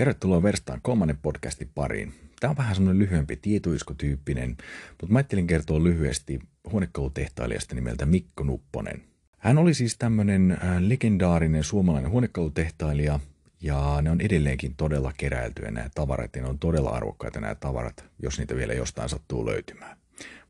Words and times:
Tervetuloa 0.00 0.42
Verstaan 0.42 0.80
kolmannen 0.82 1.18
podcastin 1.22 1.70
pariin. 1.74 2.14
Tämä 2.40 2.50
on 2.50 2.56
vähän 2.56 2.74
semmoinen 2.74 2.98
lyhyempi 2.98 3.36
tietoiskotyyppinen, 3.36 4.50
mutta 4.90 5.06
mä 5.12 5.18
ajattelin 5.18 5.46
kertoa 5.46 5.82
lyhyesti 5.82 6.40
huonekalutehtaelijasta 6.72 7.74
nimeltä 7.74 8.06
Mikko 8.06 8.44
Nupponen. 8.44 9.02
Hän 9.38 9.58
oli 9.58 9.74
siis 9.74 9.98
tämmöinen 9.98 10.50
äh, 10.52 10.58
legendaarinen 10.78 11.64
suomalainen 11.64 12.10
huonekalutehtailija, 12.10 13.20
ja 13.62 13.98
ne 14.02 14.10
on 14.10 14.20
edelleenkin 14.20 14.74
todella 14.74 15.12
keräiltyjä 15.16 15.70
nämä 15.70 15.90
tavarat, 15.94 16.36
ja 16.36 16.42
ne 16.42 16.48
on 16.48 16.58
todella 16.58 16.90
arvokkaita 16.90 17.40
nämä 17.40 17.54
tavarat, 17.54 18.04
jos 18.22 18.38
niitä 18.38 18.56
vielä 18.56 18.72
jostain 18.72 19.08
sattuu 19.08 19.46
löytymään. 19.46 19.96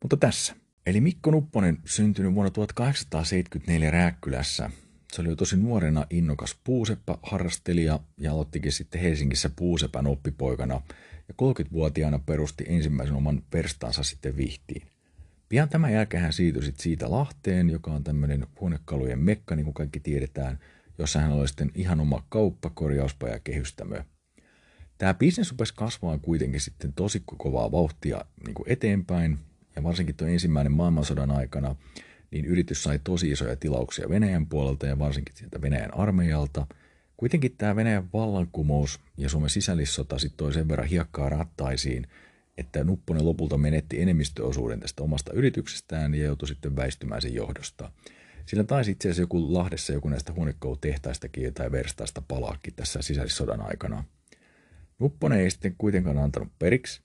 Mutta 0.01 0.17
tässä. 0.17 0.55
Eli 0.85 1.01
Mikko 1.01 1.31
Nupponen 1.31 1.77
syntynyt 1.85 2.35
vuonna 2.35 2.51
1874 2.51 3.91
Rääkkylässä 3.91 4.69
se 5.11 5.21
oli 5.21 5.29
jo 5.29 5.35
tosi 5.35 5.57
nuorena 5.57 6.05
innokas 6.09 6.57
puuseppa 6.63 7.19
harrastelija 7.23 7.99
ja 8.17 8.31
aloittikin 8.31 8.71
sitten 8.71 9.01
Helsingissä 9.01 9.49
puusepän 9.55 10.07
oppipoikana 10.07 10.81
ja 11.27 11.33
30-vuotiaana 11.41 12.19
perusti 12.19 12.65
ensimmäisen 12.67 13.15
oman 13.15 13.43
verstansa 13.53 14.03
sitten 14.03 14.37
Vihtiin. 14.37 14.87
Pian 15.49 15.69
tämän 15.69 15.93
jälkeen 15.93 16.23
hän 16.23 16.33
siirtyi 16.33 16.73
siitä 16.77 17.11
Lahteen, 17.11 17.69
joka 17.69 17.91
on 17.91 18.03
tämmöinen 18.03 18.47
huonekalujen 18.61 19.19
mekka, 19.19 19.55
niin 19.55 19.63
kuin 19.63 19.73
kaikki 19.73 19.99
tiedetään, 19.99 20.59
jossa 20.97 21.19
hän 21.19 21.31
oli 21.31 21.47
sitten 21.47 21.71
ihan 21.75 21.99
oma 21.99 22.23
kauppa, 22.29 22.69
korjauspa 22.69 23.27
ja 23.27 23.39
kehystämö. 23.39 24.03
Tämä 24.97 25.13
bisnes 25.13 25.51
rupesi 25.51 25.73
kasvaa 25.75 26.17
kuitenkin 26.17 26.61
sitten 26.61 26.93
tosi 26.93 27.23
kovaa 27.25 27.71
vauhtia 27.71 28.25
niin 28.45 28.53
kuin 28.53 28.69
eteenpäin, 28.71 29.39
ja 29.75 29.83
varsinkin 29.83 30.15
tuo 30.15 30.27
ensimmäinen 30.27 30.71
maailmansodan 30.71 31.31
aikana– 31.31 31.75
niin 32.31 32.45
yritys 32.45 32.83
sai 32.83 32.99
tosi 33.03 33.31
isoja 33.31 33.55
tilauksia 33.55 34.09
Venäjän 34.09 34.47
puolelta 34.47 34.87
ja 34.87 34.99
varsinkin 34.99 35.35
sieltä 35.35 35.61
Venäjän 35.61 35.97
armeijalta. 35.97 36.67
Kuitenkin 37.17 37.55
tämä 37.57 37.75
Venäjän 37.75 38.09
vallankumous 38.13 38.99
ja 39.17 39.29
Suomen 39.29 39.49
sisällissota 39.49 40.19
sitten 40.19 40.37
toi 40.37 40.53
sen 40.53 40.67
verran 40.67 40.87
hiekkaa 40.87 41.29
rattaisiin, 41.29 42.07
että 42.57 42.83
Nupponen 42.83 43.25
lopulta 43.25 43.57
menetti 43.57 44.01
enemmistöosuuden 44.01 44.79
tästä 44.79 45.03
omasta 45.03 45.33
yrityksestään 45.33 46.15
ja 46.15 46.25
joutui 46.25 46.47
sitten 46.47 46.75
väistymään 46.75 47.21
sen 47.21 47.33
johdosta. 47.33 47.91
Sillä 48.45 48.63
taisi 48.63 48.91
itse 48.91 49.07
asiassa 49.07 49.21
joku 49.21 49.53
Lahdessa 49.53 49.93
joku 49.93 50.09
näistä 50.09 50.33
huonekalutehtaistakin 50.33 51.53
tai 51.53 51.71
verstaista 51.71 52.21
palaakin 52.27 52.73
tässä 52.73 53.01
sisällissodan 53.01 53.61
aikana. 53.61 54.03
Nupponen 54.99 55.39
ei 55.39 55.51
sitten 55.51 55.75
kuitenkaan 55.77 56.17
antanut 56.17 56.51
periksi. 56.59 57.01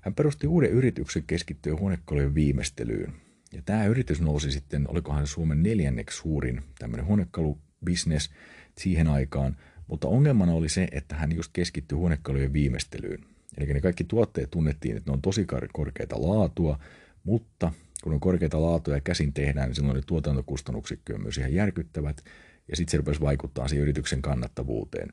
Hän 0.00 0.14
perusti 0.14 0.46
uuden 0.46 0.70
yrityksen 0.70 1.22
keskittyen 1.26 1.78
huonekalujen 1.78 2.34
viimeistelyyn. 2.34 3.25
Ja 3.56 3.62
tämä 3.64 3.86
yritys 3.86 4.20
nousi 4.20 4.50
sitten, 4.50 4.90
olikohan 4.90 5.26
Suomen 5.26 5.62
neljänneksi 5.62 6.18
suurin 6.18 6.62
tämmöinen 6.78 7.06
huonekalubisnes 7.06 8.30
siihen 8.78 9.08
aikaan, 9.08 9.56
mutta 9.86 10.08
ongelmana 10.08 10.52
oli 10.52 10.68
se, 10.68 10.88
että 10.92 11.14
hän 11.14 11.36
just 11.36 11.50
keskittyi 11.52 11.96
huonekalujen 11.96 12.52
viimeistelyyn. 12.52 13.24
Eli 13.58 13.72
ne 13.72 13.80
kaikki 13.80 14.04
tuotteet 14.04 14.50
tunnettiin, 14.50 14.96
että 14.96 15.10
ne 15.10 15.14
on 15.14 15.22
tosi 15.22 15.46
korkeita 15.72 16.16
laatua, 16.16 16.78
mutta 17.24 17.72
kun 18.02 18.12
on 18.12 18.20
korkeita 18.20 18.62
laatua 18.62 18.94
ja 18.94 19.00
käsin 19.00 19.32
tehdään, 19.32 19.68
niin 19.68 19.76
silloin 19.76 19.96
ne 19.96 20.02
tuotantokustannukset 20.06 21.00
on 21.14 21.22
myös 21.22 21.38
ihan 21.38 21.54
järkyttävät, 21.54 22.24
ja 22.68 22.76
sitten 22.76 22.90
se 22.90 22.96
rupesi 22.96 23.20
vaikuttaa 23.20 23.68
siihen 23.68 23.82
yrityksen 23.82 24.22
kannattavuuteen. 24.22 25.08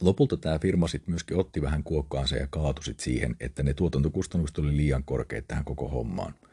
Lopulta 0.00 0.36
tämä 0.36 0.58
firma 0.58 0.88
sitten 0.88 1.12
myöskin 1.12 1.36
otti 1.36 1.62
vähän 1.62 1.82
kuokkaansa 1.82 2.36
ja 2.36 2.46
kaatui 2.50 2.94
siihen, 3.00 3.36
että 3.40 3.62
ne 3.62 3.74
tuotantokustannukset 3.74 4.58
oli 4.58 4.76
liian 4.76 5.04
korkeat 5.04 5.44
tähän 5.48 5.64
koko 5.64 5.88
hommaan– 5.88 6.34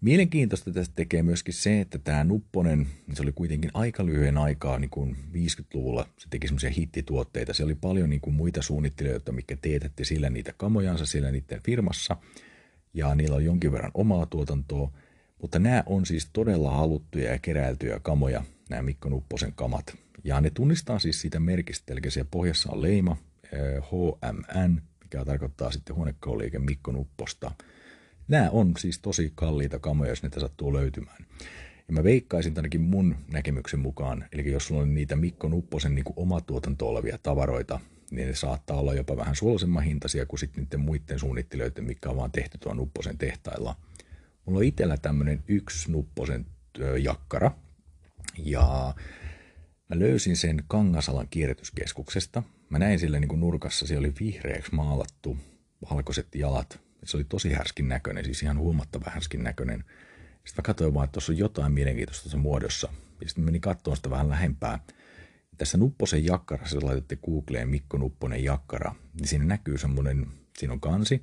Mielenkiintoista 0.00 0.72
tästä 0.72 0.94
tekee 0.96 1.22
myöskin 1.22 1.54
se, 1.54 1.80
että 1.80 1.98
tämä 1.98 2.24
Nupponen, 2.24 2.86
se 3.12 3.22
oli 3.22 3.32
kuitenkin 3.32 3.70
aika 3.74 4.06
lyhyen 4.06 4.38
aikaa, 4.38 4.78
niin 4.78 4.90
kuin 4.90 5.16
50-luvulla 5.32 6.06
se 6.18 6.26
teki 6.30 6.46
semmoisia 6.46 6.70
hittituotteita. 6.70 7.54
Se 7.54 7.64
oli 7.64 7.74
paljon 7.74 8.10
niin 8.10 8.20
kuin 8.20 8.34
muita 8.34 8.62
suunnittelijoita, 8.62 9.32
mikä 9.32 9.56
teetätti 9.62 10.04
sillä 10.04 10.30
niitä 10.30 10.52
kamojansa 10.56 11.06
siellä 11.06 11.30
niiden 11.30 11.62
firmassa, 11.64 12.16
ja 12.94 13.14
niillä 13.14 13.36
on 13.36 13.44
jonkin 13.44 13.72
verran 13.72 13.90
omaa 13.94 14.26
tuotantoa, 14.26 14.92
mutta 15.42 15.58
nämä 15.58 15.82
on 15.86 16.06
siis 16.06 16.30
todella 16.32 16.70
haluttuja 16.70 17.32
ja 17.32 17.38
keräiltyjä 17.38 18.00
kamoja, 18.00 18.44
nämä 18.70 18.82
Mikko 18.82 19.08
Nupposen 19.08 19.52
kamat. 19.52 19.96
Ja 20.24 20.40
ne 20.40 20.50
tunnistaa 20.50 20.98
siis 20.98 21.20
siitä 21.20 21.40
merkistä, 21.40 21.92
eli 21.92 22.00
siellä 22.08 22.28
pohjassa 22.30 22.72
on 22.72 22.82
leima 22.82 23.16
HMN, 23.82 24.82
mikä 25.02 25.24
tarkoittaa 25.24 25.70
sitten 25.70 25.96
huonekaululiike 25.96 26.58
Mikko 26.58 26.92
Nupposta– 26.92 27.50
nämä 28.30 28.50
on 28.50 28.72
siis 28.78 28.98
tosi 28.98 29.32
kalliita 29.34 29.78
kamoja, 29.78 30.10
jos 30.10 30.22
niitä 30.22 30.40
sattuu 30.40 30.72
löytymään. 30.72 31.26
Ja 31.88 31.94
mä 31.94 32.04
veikkaisin 32.04 32.52
ainakin 32.56 32.80
mun 32.80 33.16
näkemyksen 33.32 33.80
mukaan, 33.80 34.24
eli 34.32 34.52
jos 34.52 34.66
sulla 34.66 34.82
on 34.82 34.94
niitä 34.94 35.16
Mikko 35.16 35.48
Nupposen 35.48 35.94
niin 35.94 36.04
omatuotanto 36.16 36.88
olevia 36.88 37.18
tavaroita, 37.22 37.80
niin 38.10 38.28
ne 38.28 38.34
saattaa 38.34 38.80
olla 38.80 38.94
jopa 38.94 39.16
vähän 39.16 39.36
suolisemman 39.36 39.82
hintaisia 39.82 40.26
kuin 40.26 40.40
sitten 40.40 40.64
niiden 40.64 40.80
muiden 40.80 41.18
suunnittelijoiden, 41.18 41.84
mikä 41.84 42.10
on 42.10 42.16
vaan 42.16 42.32
tehty 42.32 42.58
tuon 42.58 42.76
Nupposen 42.76 43.18
tehtailla. 43.18 43.76
Mulla 44.44 44.58
on 44.58 44.64
itsellä 44.64 44.96
tämmöinen 44.96 45.42
yksi 45.48 45.92
Nupposen 45.92 46.46
jakkara, 46.98 47.50
ja 48.38 48.94
mä 49.88 49.98
löysin 49.98 50.36
sen 50.36 50.64
Kangasalan 50.68 51.28
kierrätyskeskuksesta. 51.30 52.42
Mä 52.68 52.78
näin 52.78 52.98
sillä 52.98 53.20
niin 53.20 53.28
kuin 53.28 53.40
nurkassa, 53.40 53.86
siellä 53.86 54.06
oli 54.06 54.14
vihreäksi 54.20 54.74
maalattu 54.74 55.38
valkoiset 55.90 56.34
jalat, 56.34 56.80
se 57.04 57.16
oli 57.16 57.24
tosi 57.24 57.52
härskin 57.52 57.88
näköinen, 57.88 58.24
siis 58.24 58.42
ihan 58.42 58.58
huomattava 58.58 59.10
härskin 59.10 59.44
näköinen. 59.44 59.84
Sitten 60.44 60.62
mä 60.62 60.66
katsoin 60.66 60.94
vaan, 60.94 61.04
että 61.04 61.12
tuossa 61.12 61.32
on 61.32 61.38
jotain 61.38 61.72
mielenkiintoista 61.72 62.22
tuossa 62.22 62.38
muodossa. 62.38 62.92
Ja 63.20 63.28
sitten 63.28 63.44
menin 63.44 63.60
katsomaan 63.60 63.96
sitä 63.96 64.10
vähän 64.10 64.28
lähempää. 64.28 64.78
Tässä 65.58 65.78
Nupposen 65.78 66.24
jakkarassa, 66.24 66.76
jos 66.76 66.84
laitatte 66.84 67.16
Googleen 67.16 67.68
Mikko 67.68 67.98
Nupponen 67.98 68.44
jakkara, 68.44 68.94
niin 69.14 69.28
siinä 69.28 69.44
näkyy 69.44 69.78
semmoinen, 69.78 70.26
siinä 70.58 70.72
on 70.72 70.80
kansi, 70.80 71.22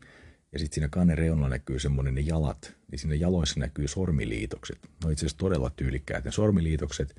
ja 0.52 0.60
sitten 0.60 0.76
siinä 0.76 0.88
kannen 0.88 1.18
reunalla 1.18 1.50
näkyy 1.50 1.80
semmoinen 1.80 2.16
ne 2.16 2.22
jalat, 2.22 2.76
niin 2.92 3.00
siinä 3.00 3.16
jaloissa 3.16 3.60
näkyy 3.60 3.88
sormiliitokset. 3.88 4.80
No 5.04 5.10
itse 5.10 5.26
asiassa 5.26 5.38
todella 5.38 5.70
tyylikkäät 5.70 6.26
ne 6.26 6.32
sormiliitokset, 6.32 7.16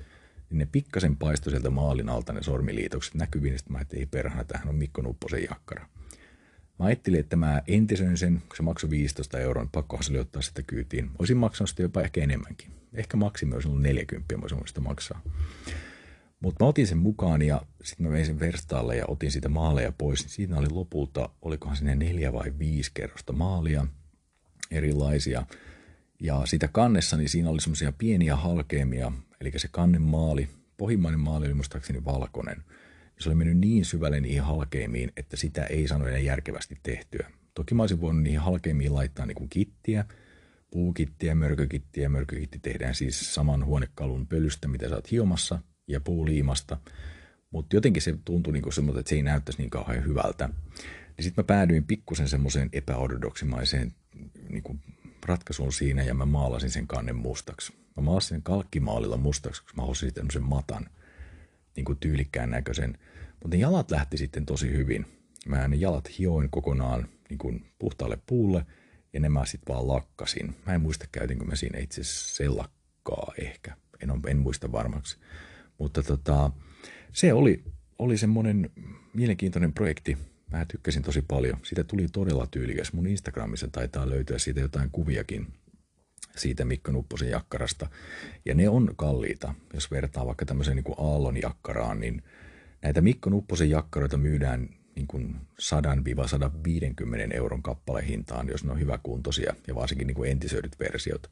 niin 0.49 0.57
ne 0.57 0.65
pikkasen 0.71 1.15
paistoi 1.15 1.51
sieltä 1.51 1.69
maalin 1.69 2.09
alta 2.09 2.33
ne 2.33 2.43
sormiliitokset 2.43 3.13
näkyviin, 3.15 3.51
niin 3.51 3.59
sitten 3.59 3.71
mä 3.71 3.77
ajattelin, 3.77 3.99
ei 3.99 4.05
perhana, 4.05 4.43
tämähän 4.43 4.69
on 4.69 4.75
Mikko 4.75 5.01
Nupposen 5.01 5.43
jakkara. 5.49 5.87
Mä 6.79 6.85
ajattelin, 6.85 7.19
että 7.19 7.35
mä 7.35 7.61
entisöin 7.67 8.17
sen, 8.17 8.41
kun 8.47 8.57
se 8.57 8.63
maksoi 8.63 8.89
15 8.89 9.39
euroa, 9.39 9.63
niin 9.63 9.71
pakkohan 9.71 10.03
se 10.03 10.11
oli 10.11 10.19
ottaa 10.19 10.41
sitä 10.41 10.61
kyytiin. 10.63 11.11
Olisin 11.19 11.37
maksanut 11.37 11.69
sitä 11.69 11.81
jopa 11.81 12.01
ehkä 12.01 12.23
enemmänkin. 12.23 12.71
Ehkä 12.93 13.17
maksimi 13.17 13.53
olisi 13.53 13.67
ollut 13.67 13.81
40, 13.81 14.37
mä 14.37 14.41
olisin 14.41 14.59
sitä 14.65 14.81
maksaa. 14.81 15.21
Mutta 16.39 16.65
mä 16.65 16.69
otin 16.69 16.87
sen 16.87 16.97
mukaan 16.97 17.41
ja 17.41 17.61
sitten 17.83 18.05
mä 18.05 18.11
vein 18.11 18.25
sen 18.25 18.39
verstaalle 18.39 18.95
ja 18.95 19.05
otin 19.07 19.31
siitä 19.31 19.49
maaleja 19.49 19.91
pois. 19.91 20.21
Niin 20.21 20.29
siinä 20.29 20.57
oli 20.57 20.69
lopulta, 20.69 21.29
olikohan 21.41 21.77
sinne 21.77 21.95
neljä 21.95 22.33
vai 22.33 22.53
viisi 22.59 22.91
kerrosta 22.93 23.33
maalia 23.33 23.87
erilaisia. 24.71 25.45
Ja 26.19 26.41
sitä 26.45 26.67
kannessa, 26.67 27.17
niin 27.17 27.29
siinä 27.29 27.49
oli 27.49 27.61
semmoisia 27.61 27.91
pieniä 27.91 28.35
halkeamia, 28.35 29.11
eli 29.41 29.51
se 29.57 29.67
kannen 29.71 30.01
maali, 30.01 30.49
pohjimmainen 30.77 31.19
maali 31.19 31.45
oli 31.45 31.53
muistaakseni 31.53 32.05
valkoinen– 32.05 32.63
se 33.19 33.29
oli 33.29 33.35
mennyt 33.35 33.57
niin 33.57 33.85
syvälle 33.85 34.19
niihin 34.19 34.43
halkeimiin, 34.43 35.11
että 35.17 35.37
sitä 35.37 35.63
ei 35.63 35.87
sano 35.87 36.07
enää 36.07 36.19
järkevästi 36.19 36.77
tehtyä. 36.83 37.31
Toki 37.53 37.75
mä 37.75 37.83
olisin 37.83 38.01
voinut 38.01 38.23
niihin 38.23 38.39
halkeimiin 38.39 38.95
laittaa 38.95 39.25
niin 39.25 39.35
kuin 39.35 39.49
kittiä, 39.49 40.05
puukittiä, 40.71 41.35
mörkökittiä. 41.35 42.09
Mörkökitti 42.09 42.59
tehdään 42.59 42.95
siis 42.95 43.33
saman 43.33 43.65
huonekalun 43.65 44.27
pölystä, 44.27 44.67
mitä 44.67 44.89
sä 44.89 44.95
oot 44.95 45.11
hiomassa, 45.11 45.59
ja 45.87 45.99
puuliimasta. 45.99 46.77
Mutta 47.51 47.75
jotenkin 47.75 48.01
se 48.01 48.17
tuntui 48.25 48.53
niin 48.53 48.73
semmoista, 48.73 48.99
että 48.99 49.09
se 49.09 49.15
ei 49.15 49.23
näyttäisi 49.23 49.61
niin 49.61 49.69
kauhean 49.69 50.05
hyvältä. 50.05 50.49
Niin 51.17 51.23
sitten 51.23 51.43
mä 51.43 51.47
päädyin 51.47 51.83
pikkusen 51.83 52.27
semmoiseen 52.27 52.69
epäortodoksimaiseen 52.73 53.91
niin 54.49 54.63
kuin 54.63 54.79
ratkaisuun 55.25 55.73
siinä, 55.73 56.03
ja 56.03 56.13
mä 56.13 56.25
maalasin 56.25 56.71
sen 56.71 56.87
kannen 56.87 57.15
mustaksi. 57.15 57.73
Mä 57.97 58.03
maalasin 58.03 58.29
sen 58.29 58.43
kalkkimaalilla 58.43 59.17
mustaksi, 59.17 59.61
koska 59.61 59.77
mä 59.77 59.81
halusin 59.81 60.09
sitten 60.09 60.43
matan– 60.43 60.89
niin 61.75 61.85
kuin 61.85 61.97
tyylikkään 61.99 62.49
näköisen. 62.49 62.97
Mutta 63.43 63.57
ne 63.57 63.61
jalat 63.61 63.91
lähti 63.91 64.17
sitten 64.17 64.45
tosi 64.45 64.71
hyvin. 64.71 65.05
Mä 65.47 65.67
ne 65.67 65.75
jalat 65.75 66.19
hioin 66.19 66.49
kokonaan 66.49 67.09
niin 67.29 67.37
kuin 67.37 67.65
puhtaalle 67.79 68.17
puulle 68.25 68.65
ja 69.13 69.19
ne 69.19 69.29
mä 69.29 69.45
sitten 69.45 69.75
vaan 69.75 69.87
lakkasin. 69.87 70.55
Mä 70.65 70.73
en 70.73 70.81
muista 70.81 71.05
käytinkö 71.11 71.45
mä 71.45 71.55
siinä 71.55 71.79
itse 71.79 72.03
sellakkaa 72.03 73.33
ehkä. 73.37 73.75
En, 74.03 74.09
en 74.27 74.37
muista 74.37 74.71
varmaksi. 74.71 75.17
Mutta 75.77 76.03
tota, 76.03 76.51
se 77.13 77.33
oli, 77.33 77.63
oli 77.99 78.17
semmoinen 78.17 78.69
mielenkiintoinen 79.13 79.73
projekti. 79.73 80.17
Mä 80.51 80.65
tykkäsin 80.65 81.03
tosi 81.03 81.21
paljon. 81.21 81.57
Siitä 81.63 81.83
tuli 81.83 82.07
todella 82.07 82.47
tyylikäs. 82.47 82.93
Mun 82.93 83.07
Instagramissa 83.07 83.67
taitaa 83.67 84.09
löytyä 84.09 84.39
siitä 84.39 84.59
jotain 84.59 84.89
kuviakin 84.91 85.47
siitä 86.35 86.65
Mikko 86.65 86.91
Nupposen 86.91 87.29
jakkarasta. 87.29 87.89
Ja 88.45 88.55
ne 88.55 88.69
on 88.69 88.93
kalliita, 88.95 89.53
jos 89.73 89.91
vertaa 89.91 90.25
vaikka 90.25 90.45
tämmöiseen 90.45 90.75
niin 90.75 90.83
kuin 90.83 90.99
Aallon 90.99 91.41
jakkaraan, 91.41 91.99
niin 91.99 92.23
näitä 92.81 93.01
Mikko 93.01 93.29
Nupposen 93.29 93.69
jakkaroita 93.69 94.17
myydään 94.17 94.69
niin 94.95 95.07
kuin 95.07 95.35
100-150 95.61 97.33
euron 97.33 97.61
kappalehintaan, 97.63 98.47
jos 98.47 98.63
ne 98.63 98.71
on 98.71 98.79
hyväkuntoisia 98.79 99.53
ja 99.67 99.75
varsinkin 99.75 100.07
niin 100.07 100.15
kuin 100.15 100.31
entisöidyt 100.31 100.79
versiot. 100.79 101.25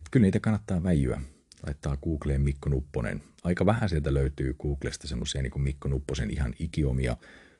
Et 0.00 0.08
kyllä 0.10 0.24
niitä 0.24 0.40
kannattaa 0.40 0.82
väijyä. 0.82 1.20
Laittaa 1.66 1.96
Googleen 1.96 2.40
Mikko 2.40 2.70
Nupponen. 2.70 3.22
Aika 3.44 3.66
vähän 3.66 3.88
sieltä 3.88 4.14
löytyy 4.14 4.54
Googlesta 4.54 5.08
semmoisia 5.08 5.42
niin 5.42 5.62
Mikko 5.62 5.88
Nupposen 5.88 6.30
ihan 6.30 6.54
ikiomia 6.58 7.16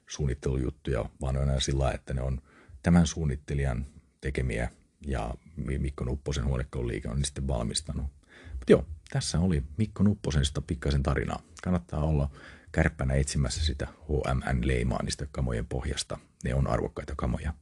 suunnittelujuttuja, 0.07 1.05
vaan 1.21 1.37
on 1.37 1.49
aina 1.49 1.61
sillä 1.61 1.93
että 1.93 2.15
ne 2.15 2.23
on 2.23 2.41
tämän 2.83 3.07
suunnittelijan 3.07 3.87
tekemiä 4.21 4.71
ja 5.07 5.35
Mikko 5.57 6.05
Nupposen 6.05 6.45
huonekoululiike 6.45 7.09
on 7.09 7.25
sitten 7.25 7.49
valmistanut. 7.49 8.07
Mutta 8.51 8.73
joo, 8.73 8.87
tässä 9.11 9.41
oli 9.41 9.63
Mikko 9.77 10.03
Nupposesta 10.03 10.61
pikkasen 10.61 11.03
tarinaa. 11.03 11.43
Kannattaa 11.63 12.05
olla 12.05 12.31
kärppänä 12.73 13.15
etsimässä 13.15 13.65
sitä 13.65 13.87
HMN-leimaa 13.87 15.03
niistä 15.03 15.27
kamojen 15.33 15.67
pohjasta. 15.67 16.19
Ne 16.45 16.55
on 16.55 16.67
arvokkaita 16.67 17.15
kamoja. 17.17 17.55